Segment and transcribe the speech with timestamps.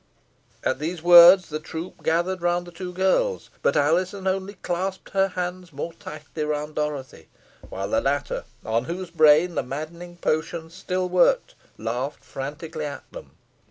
[0.63, 3.51] At these words the troop gathered round the two girls.
[3.61, 7.27] But Alizon only clasped her hands more tightly round Dorothy;
[7.69, 13.29] while the latter, on whose brain the maddening potion still worked, laughed frantically at them.